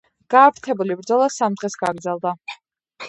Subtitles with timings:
[0.35, 2.33] გააფთრებული ბრძოლა სამ დღეს გაგრძელდა.